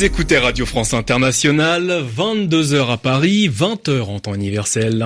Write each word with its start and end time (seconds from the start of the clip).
Vous 0.00 0.06
écoutez 0.06 0.38
Radio 0.38 0.64
France 0.64 0.94
Internationale, 0.94 2.02
22h 2.16 2.90
à 2.90 2.96
Paris, 2.96 3.50
20h 3.50 4.00
en 4.04 4.18
temps 4.18 4.34
universel. 4.34 5.04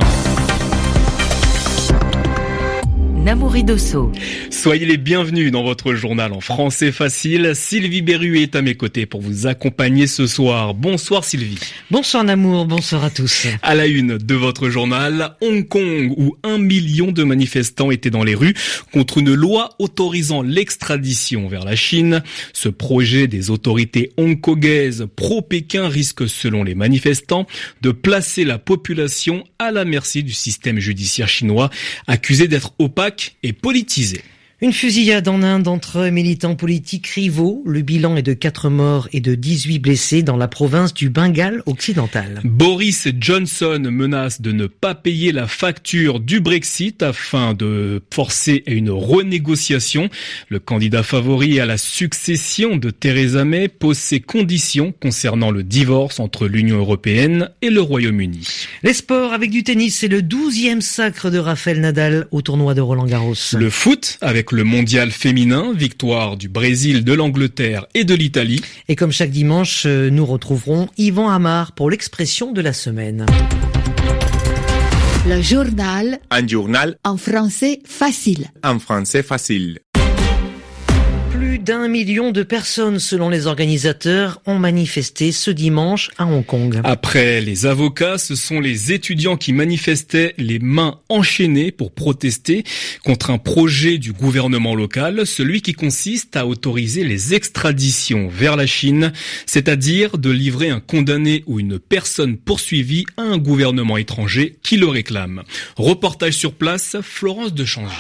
Namouri 3.25 3.65
Dosso. 3.65 4.13
Soyez 4.51 4.85
les 4.85 4.99
bienvenus 4.99 5.51
dans 5.51 5.63
votre 5.63 5.95
journal 5.95 6.35
en 6.35 6.41
français 6.41 6.93
facile. 6.93 7.53
Sylvie 7.55 8.03
Berru 8.03 8.39
est 8.41 8.55
à 8.55 8.61
mes 8.61 8.75
côtés 8.75 9.07
pour 9.07 9.23
vous 9.23 9.47
accompagner 9.47 10.07
ce 10.07 10.27
soir. 10.27 10.75
Bonsoir 10.75 11.25
Sylvie. 11.25 11.59
Bonsoir 11.91 12.23
Namour, 12.23 12.67
bonsoir 12.67 13.03
à 13.03 13.09
tous. 13.09 13.47
À 13.63 13.75
la 13.75 13.87
une 13.87 14.19
de 14.19 14.35
votre 14.35 14.69
journal, 14.69 15.37
Hong 15.41 15.67
Kong 15.67 16.13
où 16.19 16.37
un 16.43 16.59
million 16.59 17.13
de 17.13 17.25
manifestants 17.25 17.91
étaient 17.91 18.11
dans 18.11 18.25
les 18.25 18.35
rues 18.35 18.53
contre 18.93 19.17
une 19.17 19.33
loi 19.33 19.71
autorisant 19.79 20.43
l'extradition 20.43 21.49
vers 21.49 21.65
la 21.65 21.77
Chine. 21.77 22.23
Ce 22.53 22.69
projet 22.69 23.27
des 23.27 23.49
autorités 23.49 24.13
hongkongaises 24.19 25.07
pro-Pékin 25.17 25.89
risque 25.89 26.29
selon 26.29 26.63
les 26.63 26.75
manifestants 26.75 27.47
de 27.81 27.91
placer 27.91 28.45
la 28.45 28.59
population 28.59 29.45
à 29.59 29.71
la 29.71 29.87
merci 29.87 30.23
du 30.23 30.35
système 30.35 30.79
judiciaire 30.79 31.29
chinois 31.29 31.71
accusé 32.07 32.49
d'être 32.49 32.75
opaque 32.79 33.14
et 33.43 33.53
politisé. 33.53 34.23
Une 34.61 34.73
fusillade 34.73 35.27
en 35.27 35.43
Inde 35.43 35.67
entre 35.67 36.09
militants 36.11 36.55
politiques 36.55 37.09
rivaux. 37.09 37.65
Le 37.67 37.83
bilan 37.83 38.17
est 38.17 38.23
de 38.23 38.35
4 38.35 38.71
morts 38.71 39.09
et 39.13 39.19
de 39.21 39.35
18 39.35 39.81
blessés 39.81 40.23
dans 40.23 40.37
la 40.37 40.47
province 40.47 40.95
du 40.95 41.11
Bengale 41.11 41.63
occidental. 41.67 42.41
Boris 42.45 43.09
Johnson 43.19 43.83
menace 43.91 44.41
de 44.41 44.53
ne 44.53 44.69
pas 44.69 44.95
payer 44.95 45.33
la 45.33 45.49
facture 45.49 46.21
du 46.21 46.39
Brexit 46.39 47.03
afin 47.03 47.53
de 47.53 48.01
forcer 48.13 48.63
à 48.69 48.71
une 48.71 48.91
renégociation. 48.91 50.09
Le 50.49 50.61
candidat 50.61 51.03
favori 51.03 51.59
à 51.59 51.67
la 51.67 51.77
succession 51.77 52.77
de 52.77 52.91
Theresa 52.91 53.45
May 53.45 53.67
pose 53.67 53.99
ses 53.99 54.21
conditions 54.21 54.95
concernant 55.01 55.51
le 55.51 55.65
divorce 55.65 56.21
entre 56.21 56.47
l'Union 56.47 56.79
européenne 56.79 57.51
et 57.61 57.71
le 57.71 57.81
Royaume-Uni. 57.81 58.47
Les 58.85 58.95
sports 58.95 59.33
avec 59.33 59.51
du 59.51 59.65
tennis, 59.65 59.99
c'est 59.99 60.09
le 60.09 60.23
12e 60.23 60.81
sacre 60.81 61.31
de 61.31 61.39
Rafael 61.39 61.81
Nadal 61.81 62.29
au 62.31 62.41
tournoi 62.41 62.75
de 62.75 62.81
Roland 62.81 63.07
Garros. 63.07 63.35
Le 63.53 63.69
foot 63.69 64.17
avec 64.21 64.44
le 64.53 64.65
mondial 64.65 65.11
féminin, 65.11 65.73
victoire 65.75 66.37
du 66.37 66.49
Brésil, 66.49 67.05
de 67.05 67.13
l'Angleterre 67.13 67.87
et 67.95 68.05
de 68.05 68.15
l'Italie. 68.15 68.63
Et 68.89 68.97
comme 68.97 69.13
chaque 69.13 69.31
dimanche, 69.31 69.85
euh, 69.87 70.11
nous 70.11 70.27
retrouverons 70.27 70.89
Yvan 70.99 71.29
Amar 71.29 71.73
pour 71.73 71.91
l'expression 71.91 72.53
de 72.53 72.61
la 72.61 72.73
semaine. 72.73 73.27
Le 75.27 75.41
journal. 75.41 76.19
Un 76.31 76.47
journal. 76.47 76.99
En 77.05 77.17
français 77.17 77.81
facile. 77.87 78.49
En 78.63 78.79
français 78.79 79.23
facile. 79.23 79.84
Plus 81.55 81.61
d'un 81.61 81.87
million 81.87 82.33
de 82.33 82.43
personnes, 82.43 82.99
selon 82.99 83.29
les 83.29 83.47
organisateurs, 83.47 84.43
ont 84.45 84.59
manifesté 84.59 85.31
ce 85.31 85.53
dimanche 85.53 86.11
à 86.19 86.27
Hong 86.27 86.45
Kong. 86.45 86.81
Après 86.83 87.41
les 87.41 87.65
avocats, 87.65 88.19
ce 88.19 88.35
sont 88.35 88.59
les 88.59 88.91
étudiants 88.91 89.37
qui 89.37 89.53
manifestaient 89.53 90.35
les 90.37 90.59
mains 90.59 90.99
enchaînées 91.09 91.71
pour 91.71 91.93
protester 91.93 92.65
contre 93.05 93.31
un 93.31 93.39
projet 93.39 93.99
du 93.99 94.13
gouvernement 94.13 94.75
local, 94.75 95.29
celui 95.29 95.63
qui 95.63 95.75
consiste 95.75 96.37
à 96.37 96.45
autoriser 96.45 97.05
les 97.05 97.35
extraditions 97.35 98.27
vers 98.27 98.57
la 98.57 98.67
Chine, 98.67 99.13
c'est-à-dire 99.47 100.19
de 100.19 100.31
livrer 100.31 100.71
un 100.71 100.81
condamné 100.81 101.45
ou 101.47 101.61
une 101.61 101.79
personne 101.79 102.37
poursuivie 102.37 103.07
à 103.17 103.23
un 103.23 103.39
gouvernement 103.39 103.97
étranger 103.97 104.59
qui 104.65 104.77
le 104.77 104.89
réclame. 104.89 105.45
Reportage 105.77 106.35
sur 106.35 106.53
place, 106.53 106.97
Florence 107.01 107.55
de 107.55 107.65
Changy. 107.65 107.95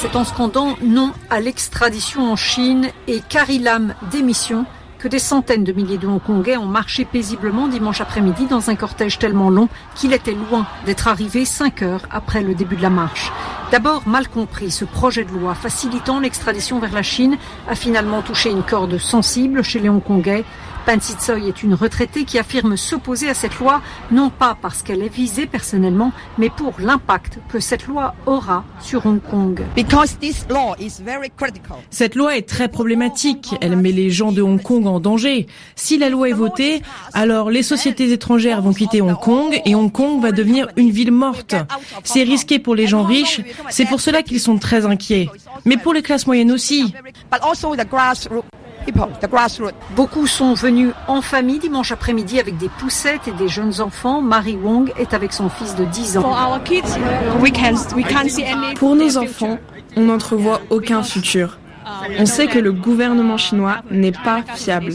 C'est 0.00 0.14
en 0.14 0.22
scandant 0.22 0.76
non 0.80 1.12
à 1.28 1.40
l'extradition 1.40 2.30
en 2.30 2.36
Chine 2.36 2.88
et 3.08 3.20
Carrie 3.28 3.58
Lam 3.58 3.94
démission 4.12 4.64
que 5.00 5.08
des 5.08 5.18
centaines 5.18 5.64
de 5.64 5.72
milliers 5.72 5.98
de 5.98 6.06
Hongkongais 6.06 6.56
ont 6.56 6.66
marché 6.66 7.04
paisiblement 7.04 7.66
dimanche 7.66 8.00
après-midi 8.00 8.46
dans 8.46 8.70
un 8.70 8.76
cortège 8.76 9.18
tellement 9.18 9.50
long 9.50 9.68
qu'il 9.96 10.12
était 10.12 10.36
loin 10.36 10.68
d'être 10.86 11.08
arrivé 11.08 11.44
cinq 11.44 11.82
heures 11.82 12.02
après 12.12 12.42
le 12.42 12.54
début 12.54 12.76
de 12.76 12.82
la 12.82 12.90
marche. 12.90 13.32
D'abord 13.72 14.06
mal 14.06 14.28
compris, 14.28 14.70
ce 14.70 14.84
projet 14.84 15.24
de 15.24 15.32
loi 15.32 15.56
facilitant 15.56 16.20
l'extradition 16.20 16.78
vers 16.78 16.94
la 16.94 17.02
Chine 17.02 17.36
a 17.68 17.74
finalement 17.74 18.22
touché 18.22 18.50
une 18.50 18.62
corde 18.62 18.98
sensible 18.98 19.64
chez 19.64 19.80
les 19.80 19.88
Hongkongais. 19.88 20.44
Pan 20.88 20.98
Sitsoy 20.98 21.48
est 21.48 21.62
une 21.62 21.74
retraitée 21.74 22.24
qui 22.24 22.38
affirme 22.38 22.78
s'opposer 22.78 23.28
à 23.28 23.34
cette 23.34 23.58
loi, 23.58 23.82
non 24.10 24.30
pas 24.30 24.56
parce 24.62 24.80
qu'elle 24.82 25.02
est 25.02 25.14
visée 25.14 25.44
personnellement, 25.44 26.12
mais 26.38 26.48
pour 26.48 26.72
l'impact 26.78 27.40
que 27.50 27.60
cette 27.60 27.86
loi 27.86 28.14
aura 28.24 28.64
sur 28.80 29.04
Hong 29.04 29.20
Kong. 29.20 29.60
Cette 31.90 32.14
loi 32.14 32.38
est 32.38 32.48
très 32.48 32.68
problématique. 32.68 33.54
Elle 33.60 33.76
met 33.76 33.92
les 33.92 34.08
gens 34.08 34.32
de 34.32 34.40
Hong 34.40 34.62
Kong 34.62 34.86
en 34.86 34.98
danger. 34.98 35.46
Si 35.76 35.98
la 35.98 36.08
loi 36.08 36.30
est 36.30 36.32
votée, 36.32 36.80
alors 37.12 37.50
les 37.50 37.62
sociétés 37.62 38.10
étrangères 38.10 38.62
vont 38.62 38.72
quitter 38.72 39.02
Hong 39.02 39.20
Kong 39.20 39.60
et 39.66 39.74
Hong 39.74 39.92
Kong 39.92 40.22
va 40.22 40.32
devenir 40.32 40.68
une 40.76 40.90
ville 40.90 41.12
morte. 41.12 41.54
C'est 42.02 42.22
risqué 42.22 42.58
pour 42.58 42.74
les 42.74 42.86
gens 42.86 43.02
riches. 43.02 43.42
C'est 43.68 43.84
pour 43.84 44.00
cela 44.00 44.22
qu'ils 44.22 44.40
sont 44.40 44.56
très 44.56 44.86
inquiets. 44.86 45.28
Mais 45.66 45.76
pour 45.76 45.92
les 45.92 46.00
classes 46.00 46.26
moyennes 46.26 46.50
aussi. 46.50 46.94
Beaucoup 49.94 50.26
sont 50.26 50.54
venus 50.54 50.92
en 51.06 51.20
famille 51.20 51.58
dimanche 51.58 51.92
après-midi 51.92 52.40
avec 52.40 52.56
des 52.56 52.68
poussettes 52.68 53.28
et 53.28 53.32
des 53.32 53.48
jeunes 53.48 53.80
enfants. 53.80 54.20
Marie 54.20 54.56
Wong 54.56 54.92
est 54.98 55.14
avec 55.14 55.32
son 55.32 55.48
fils 55.48 55.74
de 55.74 55.84
10 55.84 56.18
ans. 56.18 56.34
Pour 58.76 58.96
nos 58.96 59.16
enfants, 59.16 59.58
on 59.96 60.02
n'entrevoit 60.02 60.60
aucun 60.70 61.02
futur. 61.02 61.58
On 62.18 62.26
sait 62.26 62.46
que 62.46 62.58
le 62.58 62.72
gouvernement 62.72 63.38
chinois 63.38 63.76
n'est 63.90 64.12
pas 64.12 64.42
fiable. 64.54 64.92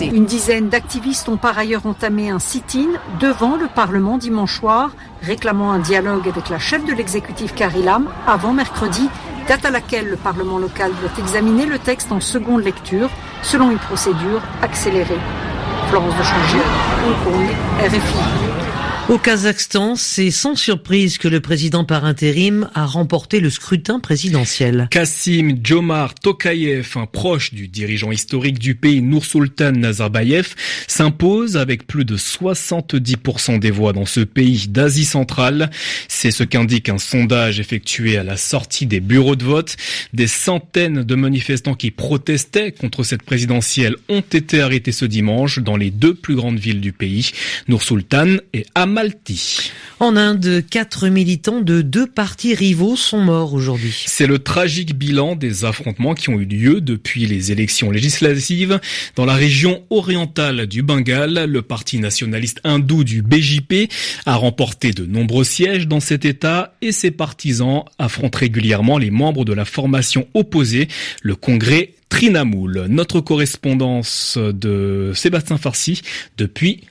Une 0.00 0.24
dizaine 0.24 0.68
d'activistes 0.68 1.28
ont 1.28 1.36
par 1.36 1.58
ailleurs 1.58 1.86
entamé 1.86 2.30
un 2.30 2.38
sit-in 2.38 2.88
devant 3.20 3.56
le 3.56 3.66
Parlement 3.66 4.16
dimanche 4.16 4.58
soir, 4.58 4.90
réclamant 5.22 5.72
un 5.72 5.78
dialogue 5.78 6.28
avec 6.28 6.48
la 6.48 6.58
chef 6.58 6.84
de 6.84 6.92
l'exécutif 6.92 7.54
Carrie 7.54 7.82
Lam 7.82 8.08
avant 8.26 8.52
mercredi, 8.52 9.08
date 9.46 9.64
à 9.64 9.70
laquelle 9.70 10.08
le 10.08 10.16
Parlement 10.16 10.58
local 10.58 10.92
doit 11.00 11.10
examiner 11.18 11.66
le 11.66 11.78
texte 11.78 12.12
en 12.12 12.20
seconde 12.20 12.64
lecture 12.64 13.10
selon 13.42 13.70
une 13.70 13.78
procédure 13.78 14.42
accélérée. 14.62 15.18
Florence 15.88 16.16
de 16.16 16.22
Changy, 16.22 16.56
Hong 17.06 17.32
Kong, 17.32 17.46
RFI. 17.80 18.53
Au 19.10 19.18
Kazakhstan, 19.18 19.96
c'est 19.96 20.30
sans 20.30 20.56
surprise 20.56 21.18
que 21.18 21.28
le 21.28 21.40
président 21.40 21.84
par 21.84 22.06
intérim 22.06 22.70
a 22.72 22.86
remporté 22.86 23.40
le 23.40 23.50
scrutin 23.50 24.00
présidentiel. 24.00 24.88
Kassim 24.90 25.58
Jomar 25.62 26.14
Tokayev, 26.14 26.92
un 26.96 27.04
proche 27.04 27.52
du 27.52 27.68
dirigeant 27.68 28.12
historique 28.12 28.58
du 28.58 28.74
pays 28.74 29.02
Nursultan 29.02 29.72
Nazarbayev, 29.72 30.54
s'impose 30.86 31.58
avec 31.58 31.86
plus 31.86 32.06
de 32.06 32.16
70% 32.16 33.58
des 33.58 33.70
voix 33.70 33.92
dans 33.92 34.06
ce 34.06 34.20
pays 34.20 34.68
d'Asie 34.68 35.04
centrale. 35.04 35.70
C'est 36.08 36.30
ce 36.30 36.42
qu'indique 36.42 36.88
un 36.88 36.96
sondage 36.96 37.60
effectué 37.60 38.16
à 38.16 38.24
la 38.24 38.38
sortie 38.38 38.86
des 38.86 39.00
bureaux 39.00 39.36
de 39.36 39.44
vote. 39.44 39.76
Des 40.14 40.28
centaines 40.28 41.02
de 41.02 41.14
manifestants 41.14 41.74
qui 41.74 41.90
protestaient 41.90 42.72
contre 42.72 43.02
cette 43.02 43.22
présidentielle 43.22 43.96
ont 44.08 44.24
été 44.32 44.62
arrêtés 44.62 44.92
ce 44.92 45.04
dimanche 45.04 45.58
dans 45.58 45.76
les 45.76 45.90
deux 45.90 46.14
plus 46.14 46.36
grandes 46.36 46.58
villes 46.58 46.80
du 46.80 46.92
pays, 46.92 47.32
Nursultan 47.68 48.36
et 48.54 48.64
Am 48.74 48.93
Malti. 48.94 49.72
En 49.98 50.16
Inde, 50.16 50.62
quatre 50.70 51.08
militants 51.08 51.60
de 51.60 51.82
deux 51.82 52.06
partis 52.06 52.54
rivaux 52.54 52.94
sont 52.94 53.18
morts 53.18 53.52
aujourd'hui. 53.52 54.04
C'est 54.06 54.28
le 54.28 54.38
tragique 54.38 54.96
bilan 54.96 55.34
des 55.34 55.64
affrontements 55.64 56.14
qui 56.14 56.30
ont 56.30 56.38
eu 56.38 56.44
lieu 56.44 56.80
depuis 56.80 57.26
les 57.26 57.50
élections 57.50 57.90
législatives. 57.90 58.78
Dans 59.16 59.24
la 59.24 59.34
région 59.34 59.82
orientale 59.90 60.68
du 60.68 60.82
Bengale, 60.82 61.46
le 61.48 61.62
parti 61.62 61.98
nationaliste 61.98 62.60
hindou 62.62 63.02
du 63.02 63.22
BJP 63.22 63.90
a 64.26 64.36
remporté 64.36 64.92
de 64.92 65.04
nombreux 65.04 65.44
sièges 65.44 65.88
dans 65.88 66.00
cet 66.00 66.24
État 66.24 66.74
et 66.80 66.92
ses 66.92 67.10
partisans 67.10 67.82
affrontent 67.98 68.38
régulièrement 68.38 68.98
les 68.98 69.10
membres 69.10 69.44
de 69.44 69.52
la 69.52 69.64
formation 69.64 70.28
opposée, 70.34 70.86
le 71.22 71.34
Congrès 71.34 71.94
Trinamoul. 72.14 72.86
Notre 72.90 73.20
correspondance 73.20 74.38
de 74.38 75.10
Sébastien 75.16 75.58
Farsi 75.58 76.02
depuis 76.36 76.82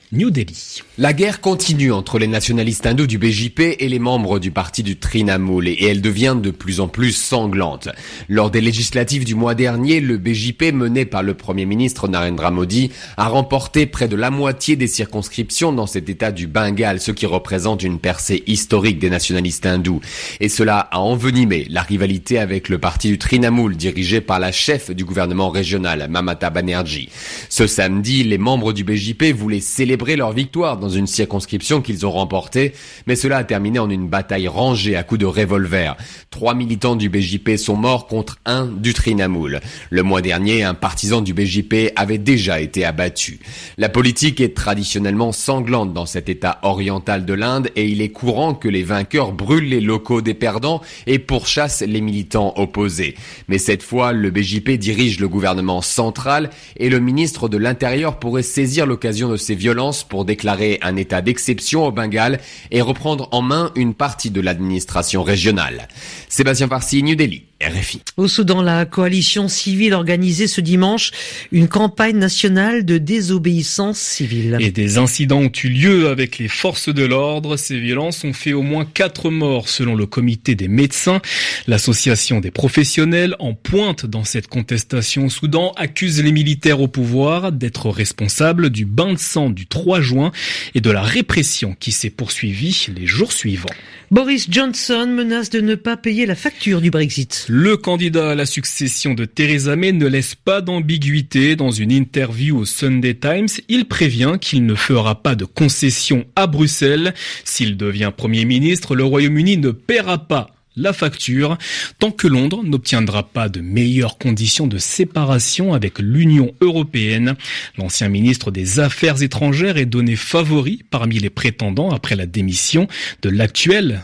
La 0.96 1.12
guerre 1.12 1.40
continue 1.40 1.90
entre 1.90 2.20
les 2.20 2.28
nationalistes 2.28 2.86
hindous 2.86 3.08
du 3.08 3.18
BJP 3.18 3.76
et 3.80 3.88
les 3.88 3.98
membres 3.98 4.38
du 4.38 4.52
parti 4.52 4.84
du 4.84 4.96
Trinamoul 4.96 5.66
et 5.66 5.76
elle 5.86 6.00
devient 6.00 6.36
de 6.40 6.52
plus 6.52 6.78
en 6.78 6.86
plus 6.86 7.10
sanglante. 7.10 7.88
Lors 8.28 8.52
des 8.52 8.60
législatives 8.60 9.24
du 9.24 9.34
mois 9.34 9.56
dernier, 9.56 10.00
le 10.00 10.16
BJP 10.18 10.72
mené 10.72 11.04
par 11.04 11.24
le 11.24 11.34
premier 11.34 11.66
ministre 11.66 12.06
Narendra 12.06 12.52
Modi 12.52 12.92
a 13.16 13.26
remporté 13.26 13.86
près 13.86 14.06
de 14.06 14.14
la 14.14 14.30
moitié 14.30 14.76
des 14.76 14.86
circonscriptions 14.86 15.72
dans 15.72 15.88
cet 15.88 16.08
état 16.08 16.30
du 16.30 16.46
Bengale, 16.46 17.00
ce 17.00 17.10
qui 17.10 17.26
représente 17.26 17.82
une 17.82 17.98
percée 17.98 18.44
historique 18.46 19.00
des 19.00 19.10
nationalistes 19.10 19.66
hindous. 19.66 20.00
Et 20.38 20.48
cela 20.48 20.78
a 20.78 21.00
envenimé 21.00 21.66
la 21.70 21.82
rivalité 21.82 22.38
avec 22.38 22.68
le 22.68 22.78
parti 22.78 23.08
du 23.08 23.18
Trinamoul 23.18 23.76
dirigé 23.76 24.20
par 24.20 24.38
la 24.38 24.52
chef 24.52 24.92
du 24.92 25.04
gouvernement 25.04 25.50
régional, 25.50 26.06
Mamata 26.08 26.50
Banerjee. 26.50 27.08
Ce 27.48 27.66
samedi, 27.66 28.22
les 28.22 28.38
membres 28.38 28.72
du 28.72 28.84
BJP 28.84 29.32
voulaient 29.34 29.58
célébrer 29.58 30.03
célébrer 30.04 30.16
leur 30.16 30.32
victoire 30.32 30.76
dans 30.76 30.90
une 30.90 31.06
circonscription 31.06 31.80
qu'ils 31.80 32.04
ont 32.04 32.10
remportée, 32.10 32.74
mais 33.06 33.16
cela 33.16 33.38
a 33.38 33.44
terminé 33.44 33.78
en 33.78 33.88
une 33.88 34.08
bataille 34.08 34.48
rangée 34.48 34.96
à 34.96 35.02
coups 35.02 35.20
de 35.20 35.26
revolver. 35.26 35.96
Trois 36.30 36.54
militants 36.54 36.96
du 36.96 37.08
BJP 37.08 37.56
sont 37.56 37.76
morts 37.76 38.06
contre 38.06 38.38
un 38.44 38.66
du 38.66 38.92
Trinamoul. 38.92 39.60
Le 39.90 40.02
mois 40.02 40.20
dernier, 40.20 40.62
un 40.62 40.74
partisan 40.74 41.22
du 41.22 41.32
BJP 41.32 41.92
avait 41.96 42.18
déjà 42.18 42.60
été 42.60 42.84
abattu. 42.84 43.40
La 43.78 43.88
politique 43.88 44.40
est 44.40 44.54
traditionnellement 44.54 45.32
sanglante 45.32 45.94
dans 45.94 46.06
cet 46.06 46.28
état 46.28 46.58
oriental 46.62 47.24
de 47.24 47.34
l'Inde 47.34 47.70
et 47.74 47.86
il 47.86 48.02
est 48.02 48.10
courant 48.10 48.54
que 48.54 48.68
les 48.68 48.82
vainqueurs 48.82 49.32
brûlent 49.32 49.68
les 49.68 49.80
locaux 49.80 50.20
des 50.20 50.34
perdants 50.34 50.82
et 51.06 51.18
pourchassent 51.18 51.82
les 51.86 52.02
militants 52.02 52.52
opposés. 52.56 53.14
Mais 53.48 53.58
cette 53.58 53.82
fois, 53.82 54.12
le 54.12 54.30
BJP 54.30 54.72
dirige 54.72 55.18
le 55.18 55.28
gouvernement 55.28 55.80
central 55.80 56.50
et 56.76 56.90
le 56.90 57.00
ministre 57.00 57.48
de 57.48 57.56
l'Intérieur 57.56 58.18
pourrait 58.18 58.42
saisir 58.42 58.86
l'occasion 58.86 59.30
de 59.30 59.36
ces 59.36 59.54
violences 59.54 59.93
pour 60.02 60.24
déclarer 60.24 60.78
un 60.82 60.96
état 60.96 61.22
d'exception 61.22 61.86
au 61.86 61.92
Bengale 61.92 62.40
et 62.70 62.80
reprendre 62.80 63.28
en 63.30 63.42
main 63.42 63.70
une 63.76 63.94
partie 63.94 64.30
de 64.30 64.40
l'administration 64.40 65.22
régionale. 65.22 65.88
Sébastien 66.28 66.68
Farsi, 66.68 67.02
New 67.02 67.14
Delhi. 67.14 67.44
RFI. 67.68 68.02
Au 68.16 68.28
Soudan, 68.28 68.62
la 68.62 68.84
coalition 68.84 69.48
civile 69.48 69.94
organisée 69.94 70.46
ce 70.46 70.60
dimanche 70.60 71.10
une 71.52 71.68
campagne 71.68 72.16
nationale 72.16 72.84
de 72.84 72.98
désobéissance 72.98 73.98
civile. 73.98 74.58
Et 74.60 74.70
des 74.70 74.98
incidents 74.98 75.40
ont 75.40 75.52
eu 75.62 75.68
lieu 75.68 76.08
avec 76.08 76.38
les 76.38 76.48
forces 76.48 76.88
de 76.88 77.04
l'ordre. 77.04 77.56
Ces 77.56 77.78
violences 77.78 78.24
ont 78.24 78.32
fait 78.32 78.52
au 78.52 78.62
moins 78.62 78.84
quatre 78.84 79.30
morts 79.30 79.68
selon 79.68 79.94
le 79.94 80.06
comité 80.06 80.54
des 80.54 80.68
médecins. 80.68 81.20
L'association 81.66 82.40
des 82.40 82.50
professionnels 82.50 83.36
en 83.38 83.54
pointe 83.54 84.06
dans 84.06 84.24
cette 84.24 84.48
contestation 84.48 85.26
au 85.26 85.30
Soudan 85.30 85.72
accuse 85.76 86.22
les 86.22 86.32
militaires 86.32 86.80
au 86.80 86.88
pouvoir 86.88 87.52
d'être 87.52 87.90
responsables 87.90 88.70
du 88.70 88.84
bain 88.84 89.12
de 89.12 89.18
sang 89.18 89.50
du 89.50 89.66
3 89.66 90.00
juin 90.00 90.32
et 90.74 90.80
de 90.80 90.90
la 90.90 91.02
répression 91.02 91.76
qui 91.78 91.92
s'est 91.92 92.10
poursuivie 92.10 92.88
les 92.94 93.06
jours 93.06 93.32
suivants. 93.32 93.66
Boris 94.10 94.46
Johnson 94.50 95.06
menace 95.08 95.50
de 95.50 95.60
ne 95.60 95.74
pas 95.74 95.96
payer 95.96 96.26
la 96.26 96.34
facture 96.34 96.80
du 96.80 96.90
Brexit. 96.90 97.46
Le 97.56 97.76
candidat 97.76 98.32
à 98.32 98.34
la 98.34 98.46
succession 98.46 99.14
de 99.14 99.26
Theresa 99.26 99.76
May 99.76 99.92
ne 99.92 100.08
laisse 100.08 100.34
pas 100.34 100.60
d'ambiguïté 100.60 101.54
dans 101.54 101.70
une 101.70 101.92
interview 101.92 102.58
au 102.58 102.64
Sunday 102.64 103.14
Times. 103.14 103.46
Il 103.68 103.84
prévient 103.84 104.38
qu'il 104.40 104.66
ne 104.66 104.74
fera 104.74 105.22
pas 105.22 105.36
de 105.36 105.44
concessions 105.44 106.24
à 106.34 106.48
Bruxelles. 106.48 107.14
S'il 107.44 107.76
devient 107.76 108.10
Premier 108.16 108.44
ministre, 108.44 108.96
le 108.96 109.04
Royaume-Uni 109.04 109.58
ne 109.58 109.70
paiera 109.70 110.18
pas 110.18 110.53
la 110.76 110.92
facture 110.92 111.58
tant 111.98 112.10
que 112.10 112.26
Londres 112.26 112.62
n'obtiendra 112.64 113.22
pas 113.22 113.48
de 113.48 113.60
meilleures 113.60 114.18
conditions 114.18 114.66
de 114.66 114.78
séparation 114.78 115.74
avec 115.74 115.98
l'Union 115.98 116.54
européenne. 116.60 117.34
L'ancien 117.78 118.08
ministre 118.08 118.50
des 118.50 118.80
Affaires 118.80 119.22
étrangères 119.22 119.76
est 119.76 119.86
donné 119.86 120.16
favori 120.16 120.82
parmi 120.90 121.18
les 121.18 121.30
prétendants 121.30 121.90
après 121.90 122.16
la 122.16 122.26
démission 122.26 122.88
de 123.22 123.28
l'actuelle 123.30 124.02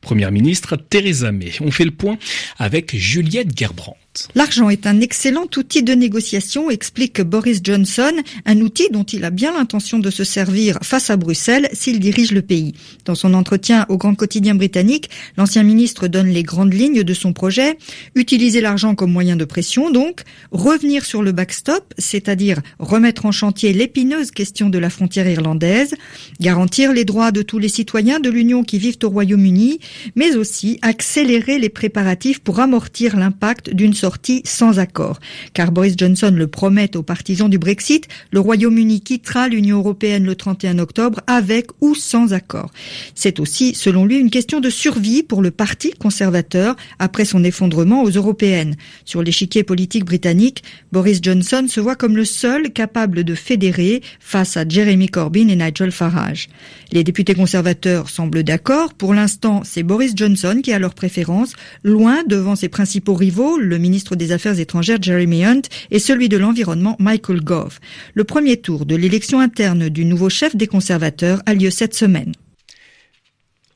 première 0.00 0.32
ministre 0.32 0.76
Theresa 0.76 1.32
May. 1.32 1.52
On 1.60 1.70
fait 1.70 1.84
le 1.84 1.90
point 1.90 2.18
avec 2.58 2.96
Juliette 2.96 3.56
Gerbrand. 3.56 3.96
L'argent 4.34 4.70
est 4.70 4.88
un 4.88 5.00
excellent 5.00 5.46
outil 5.56 5.84
de 5.84 5.92
négociation, 5.92 6.68
explique 6.68 7.20
Boris 7.20 7.60
Johnson, 7.62 8.10
un 8.44 8.60
outil 8.60 8.88
dont 8.90 9.04
il 9.04 9.24
a 9.24 9.30
bien 9.30 9.52
l'intention 9.52 10.00
de 10.00 10.10
se 10.10 10.24
servir 10.24 10.78
face 10.82 11.10
à 11.10 11.16
Bruxelles 11.16 11.68
s'il 11.72 12.00
dirige 12.00 12.32
le 12.32 12.42
pays. 12.42 12.74
Dans 13.04 13.14
son 13.14 13.34
entretien 13.34 13.86
au 13.88 13.98
grand 13.98 14.16
quotidien 14.16 14.56
britannique, 14.56 15.10
l'ancien 15.36 15.62
ministre 15.62 16.08
donne 16.08 16.26
les 16.26 16.42
grandes 16.42 16.74
lignes 16.74 17.04
de 17.04 17.14
son 17.14 17.32
projet, 17.32 17.78
utiliser 18.16 18.60
l'argent 18.60 18.96
comme 18.96 19.12
moyen 19.12 19.36
de 19.36 19.44
pression 19.44 19.90
donc, 19.90 20.22
revenir 20.50 21.04
sur 21.04 21.22
le 21.22 21.30
backstop, 21.30 21.94
c'est-à-dire 21.96 22.58
remettre 22.80 23.26
en 23.26 23.32
chantier 23.32 23.72
l'épineuse 23.72 24.32
question 24.32 24.70
de 24.70 24.78
la 24.78 24.90
frontière 24.90 25.28
irlandaise, 25.28 25.94
garantir 26.40 26.92
les 26.92 27.04
droits 27.04 27.30
de 27.30 27.42
tous 27.42 27.60
les 27.60 27.68
citoyens 27.68 28.18
de 28.18 28.28
l'Union 28.28 28.64
qui 28.64 28.78
vivent 28.78 28.98
au 29.04 29.08
Royaume-Uni, 29.08 29.78
mais 30.16 30.34
aussi 30.34 30.80
accélérer 30.82 31.60
les 31.60 31.68
préparatifs 31.68 32.40
pour 32.40 32.58
amortir 32.58 33.16
l'impact 33.16 33.72
d'une 33.72 33.94
sans 34.44 34.78
accord. 34.78 35.18
Car 35.54 35.72
Boris 35.72 35.94
Johnson 35.96 36.32
le 36.34 36.46
promet 36.46 36.96
aux 36.96 37.02
partisans 37.02 37.50
du 37.50 37.58
Brexit, 37.58 38.08
le 38.30 38.40
Royaume-Uni 38.40 39.00
quittera 39.00 39.48
l'Union 39.48 39.78
européenne 39.78 40.24
le 40.24 40.34
31 40.34 40.78
octobre 40.78 41.20
avec 41.26 41.68
ou 41.80 41.94
sans 41.94 42.32
accord. 42.32 42.70
C'est 43.14 43.40
aussi, 43.40 43.74
selon 43.74 44.04
lui, 44.04 44.18
une 44.18 44.30
question 44.30 44.60
de 44.60 44.70
survie 44.70 45.22
pour 45.22 45.42
le 45.42 45.50
Parti 45.50 45.92
conservateur 45.92 46.76
après 46.98 47.24
son 47.24 47.44
effondrement 47.44 48.02
aux 48.02 48.10
européennes. 48.10 48.76
Sur 49.04 49.22
l'échiquier 49.22 49.62
politique 49.62 50.04
britannique, 50.04 50.62
Boris 50.92 51.20
Johnson 51.22 51.66
se 51.68 51.80
voit 51.80 51.96
comme 51.96 52.16
le 52.16 52.24
seul 52.24 52.70
capable 52.70 53.24
de 53.24 53.34
fédérer 53.34 54.02
face 54.20 54.56
à 54.56 54.68
Jeremy 54.68 55.08
Corbyn 55.08 55.48
et 55.48 55.56
Nigel 55.56 55.92
Farage. 55.92 56.48
Les 56.92 57.04
députés 57.04 57.34
conservateurs 57.34 58.08
semblent 58.08 58.42
d'accord. 58.42 58.94
Pour 58.94 59.14
l'instant, 59.14 59.62
c'est 59.64 59.82
Boris 59.82 60.12
Johnson 60.16 60.60
qui 60.62 60.72
a 60.72 60.78
leur 60.78 60.94
préférence, 60.94 61.52
loin 61.84 62.22
devant 62.26 62.56
ses 62.56 62.68
principaux 62.68 63.14
rivaux, 63.14 63.58
le 63.58 63.78
ministre 63.90 64.14
des 64.14 64.30
Affaires 64.30 64.60
étrangères 64.60 65.02
Jeremy 65.02 65.44
Hunt 65.44 65.62
et 65.90 65.98
celui 65.98 66.28
de 66.28 66.36
l'Environnement 66.36 66.94
Michael 67.00 67.40
Gove. 67.42 67.80
Le 68.14 68.22
premier 68.22 68.56
tour 68.56 68.86
de 68.86 68.94
l'élection 68.94 69.40
interne 69.40 69.88
du 69.88 70.04
nouveau 70.04 70.30
chef 70.30 70.54
des 70.54 70.68
conservateurs 70.68 71.42
a 71.44 71.54
lieu 71.54 71.70
cette 71.70 71.94
semaine. 71.94 72.32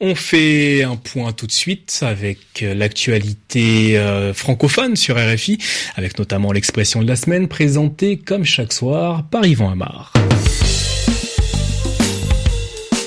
On 0.00 0.14
fait 0.14 0.84
un 0.84 0.94
point 0.94 1.32
tout 1.32 1.48
de 1.48 1.52
suite 1.52 2.00
avec 2.02 2.60
l'actualité 2.60 3.98
euh, 3.98 4.32
francophone 4.32 4.94
sur 4.94 5.16
RFI, 5.16 5.58
avec 5.96 6.18
notamment 6.18 6.52
l'expression 6.52 7.02
de 7.02 7.08
la 7.08 7.16
semaine 7.16 7.48
présentée 7.48 8.16
comme 8.18 8.44
chaque 8.44 8.72
soir 8.72 9.24
par 9.30 9.44
Yvan 9.44 9.70
Amar. 9.70 10.12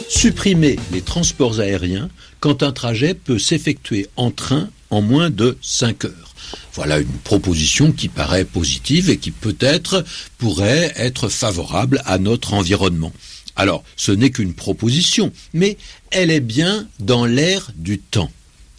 Supprimer 0.09 0.77
les 0.91 1.01
transports 1.01 1.59
aériens 1.61 2.09
quand 2.39 2.63
un 2.63 2.71
trajet 2.71 3.13
peut 3.13 3.39
s'effectuer 3.39 4.07
en 4.15 4.31
train 4.31 4.69
en 4.89 5.01
moins 5.01 5.29
de 5.29 5.57
5 5.61 6.05
heures. 6.05 6.26
Voilà 6.73 6.99
une 6.99 7.07
proposition 7.07 7.91
qui 7.91 8.07
paraît 8.07 8.45
positive 8.45 9.09
et 9.09 9.17
qui 9.17 9.31
peut-être 9.31 10.05
pourrait 10.37 10.93
être 10.95 11.29
favorable 11.29 12.01
à 12.05 12.17
notre 12.17 12.53
environnement. 12.53 13.13
Alors, 13.55 13.83
ce 13.95 14.11
n'est 14.11 14.29
qu'une 14.29 14.53
proposition, 14.53 15.31
mais 15.53 15.77
elle 16.11 16.29
est 16.29 16.39
bien 16.39 16.87
dans 16.99 17.25
l'air 17.25 17.71
du 17.75 17.97
temps. 17.97 18.31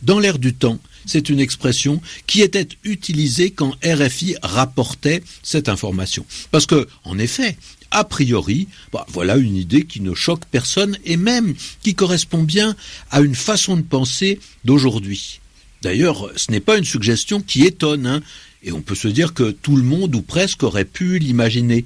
Dans 0.02 0.20
l'air 0.20 0.38
du 0.38 0.54
temps, 0.54 0.78
c'est 1.04 1.28
une 1.28 1.40
expression 1.40 2.00
qui 2.26 2.42
était 2.42 2.68
utilisée 2.84 3.50
quand 3.50 3.74
RFI 3.84 4.36
rapportait 4.42 5.22
cette 5.42 5.68
information. 5.68 6.24
Parce 6.52 6.66
que, 6.66 6.86
en 7.02 7.18
effet, 7.18 7.56
a 7.90 8.04
priori, 8.04 8.68
bah, 8.92 9.06
voilà 9.08 9.36
une 9.36 9.56
idée 9.56 9.84
qui 9.84 10.00
ne 10.00 10.14
choque 10.14 10.44
personne 10.44 10.96
et 11.04 11.16
même 11.16 11.54
qui 11.82 11.94
correspond 11.94 12.42
bien 12.42 12.76
à 13.10 13.20
une 13.20 13.34
façon 13.34 13.76
de 13.76 13.82
penser 13.82 14.38
d'aujourd'hui. 14.64 15.40
D'ailleurs, 15.82 16.30
ce 16.36 16.50
n'est 16.50 16.60
pas 16.60 16.76
une 16.76 16.84
suggestion 16.84 17.40
qui 17.40 17.64
étonne, 17.64 18.06
hein, 18.06 18.22
et 18.62 18.72
on 18.72 18.82
peut 18.82 18.94
se 18.94 19.08
dire 19.08 19.34
que 19.34 19.50
tout 19.50 19.76
le 19.76 19.82
monde 19.82 20.14
ou 20.14 20.22
presque 20.22 20.62
aurait 20.62 20.84
pu 20.84 21.18
l'imaginer. 21.18 21.84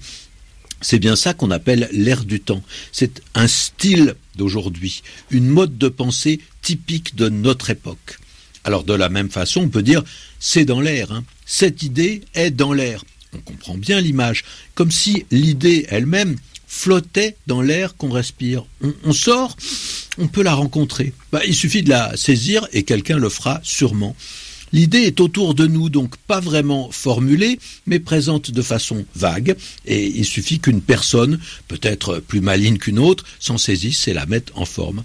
C'est 0.80 0.98
bien 0.98 1.16
ça 1.16 1.34
qu'on 1.34 1.50
appelle 1.50 1.88
l'ère 1.92 2.24
du 2.24 2.40
temps. 2.40 2.62
C'est 2.90 3.22
un 3.34 3.46
style 3.46 4.16
d'aujourd'hui, 4.36 5.02
une 5.30 5.46
mode 5.46 5.78
de 5.78 5.88
pensée 5.88 6.40
typique 6.62 7.14
de 7.14 7.28
notre 7.28 7.70
époque. 7.70 8.18
Alors 8.64 8.84
de 8.84 8.94
la 8.94 9.08
même 9.08 9.30
façon, 9.30 9.62
on 9.62 9.68
peut 9.68 9.82
dire 9.82 10.02
c'est 10.38 10.64
dans 10.64 10.80
l'air. 10.80 11.12
Hein. 11.12 11.24
Cette 11.46 11.82
idée 11.82 12.22
est 12.34 12.50
dans 12.50 12.72
l'air. 12.72 13.04
On 13.34 13.38
comprend 13.38 13.76
bien 13.76 14.00
l'image, 14.00 14.44
comme 14.74 14.90
si 14.90 15.24
l'idée 15.30 15.86
elle-même 15.88 16.36
flottait 16.66 17.36
dans 17.46 17.60
l'air 17.60 17.96
qu'on 17.96 18.10
respire. 18.10 18.64
On, 19.04 19.12
sort, 19.12 19.56
on 20.18 20.28
peut 20.28 20.42
la 20.42 20.54
rencontrer. 20.54 21.12
Bah, 21.32 21.40
il 21.46 21.54
suffit 21.54 21.82
de 21.82 21.90
la 21.90 22.16
saisir 22.16 22.66
et 22.72 22.82
quelqu'un 22.82 23.18
le 23.18 23.28
fera 23.28 23.60
sûrement. 23.62 24.14
L'idée 24.72 25.00
est 25.00 25.20
autour 25.20 25.54
de 25.54 25.66
nous, 25.66 25.90
donc 25.90 26.16
pas 26.16 26.40
vraiment 26.40 26.90
formulée, 26.90 27.58
mais 27.86 27.98
présente 27.98 28.50
de 28.50 28.62
façon 28.62 29.04
vague, 29.14 29.54
et 29.84 30.06
il 30.06 30.24
suffit 30.24 30.60
qu'une 30.60 30.80
personne, 30.80 31.38
peut-être 31.68 32.20
plus 32.20 32.40
maligne 32.40 32.78
qu'une 32.78 32.98
autre, 32.98 33.24
s'en 33.38 33.58
saisisse 33.58 34.08
et 34.08 34.14
la 34.14 34.24
mette 34.24 34.50
en 34.54 34.64
forme. 34.64 35.04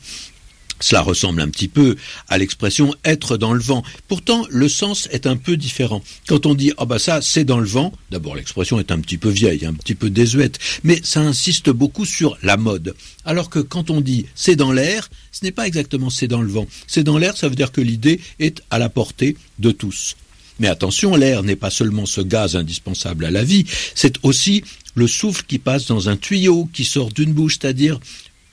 Cela 0.79 1.01
ressemble 1.01 1.41
un 1.41 1.49
petit 1.49 1.67
peu 1.67 1.95
à 2.27 2.37
l'expression 2.37 2.93
être 3.03 3.37
dans 3.37 3.53
le 3.53 3.61
vent. 3.61 3.83
Pourtant, 4.07 4.45
le 4.49 4.69
sens 4.69 5.07
est 5.11 5.27
un 5.27 5.37
peu 5.37 5.57
différent. 5.57 6.03
Quand 6.27 6.45
on 6.45 6.53
dit 6.53 6.71
ah 6.77 6.85
bah 6.85 6.99
ça 6.99 7.21
c'est 7.21 7.43
dans 7.43 7.59
le 7.59 7.67
vent, 7.67 7.93
d'abord 8.11 8.35
l'expression 8.35 8.79
est 8.79 8.91
un 8.91 8.99
petit 8.99 9.17
peu 9.17 9.29
vieille, 9.29 9.65
un 9.65 9.73
petit 9.73 9.95
peu 9.95 10.09
désuète, 10.09 10.59
mais 10.83 10.99
ça 11.03 11.21
insiste 11.21 11.69
beaucoup 11.69 12.05
sur 12.05 12.37
la 12.43 12.57
mode. 12.57 12.95
Alors 13.25 13.49
que 13.49 13.59
quand 13.59 13.89
on 13.89 14.01
dit 14.01 14.25
c'est 14.35 14.55
dans 14.55 14.71
l'air, 14.71 15.09
ce 15.31 15.43
n'est 15.45 15.51
pas 15.51 15.67
exactement 15.67 16.09
c'est 16.09 16.27
dans 16.27 16.41
le 16.41 16.51
vent. 16.51 16.67
C'est 16.87 17.03
dans 17.03 17.17
l'air, 17.17 17.35
ça 17.37 17.49
veut 17.49 17.55
dire 17.55 17.71
que 17.71 17.81
l'idée 17.81 18.19
est 18.39 18.61
à 18.69 18.79
la 18.79 18.89
portée 18.89 19.35
de 19.59 19.71
tous. 19.71 20.15
Mais 20.59 20.67
attention, 20.67 21.15
l'air 21.15 21.43
n'est 21.43 21.55
pas 21.55 21.69
seulement 21.69 22.05
ce 22.05 22.21
gaz 22.21 22.55
indispensable 22.55 23.25
à 23.25 23.31
la 23.31 23.43
vie, 23.43 23.65
c'est 23.93 24.15
aussi 24.23 24.63
le 24.95 25.07
souffle 25.07 25.43
qui 25.47 25.59
passe 25.59 25.85
dans 25.85 26.09
un 26.09 26.17
tuyau, 26.17 26.67
qui 26.73 26.83
sort 26.83 27.11
d'une 27.11 27.33
bouche, 27.33 27.59
c'est-à-dire 27.61 27.99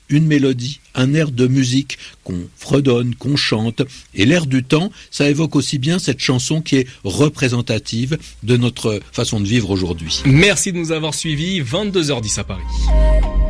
une 0.09 0.25
mélodie, 0.25 0.79
un 0.93 1.13
air 1.13 1.31
de 1.31 1.47
musique 1.47 1.97
qu'on 2.23 2.47
fredonne, 2.57 3.15
qu'on 3.15 3.35
chante. 3.35 3.81
Et 4.13 4.25
l'air 4.25 4.45
du 4.45 4.63
temps, 4.63 4.91
ça 5.11 5.29
évoque 5.29 5.55
aussi 5.55 5.77
bien 5.77 5.99
cette 5.99 6.19
chanson 6.19 6.61
qui 6.61 6.77
est 6.77 6.87
représentative 7.03 8.17
de 8.43 8.57
notre 8.57 8.99
façon 9.11 9.39
de 9.39 9.47
vivre 9.47 9.69
aujourd'hui. 9.69 10.21
Merci 10.25 10.71
de 10.71 10.77
nous 10.77 10.91
avoir 10.91 11.13
suivis, 11.13 11.61
22h10 11.61 12.39
à 12.39 12.43
Paris. 12.43 13.44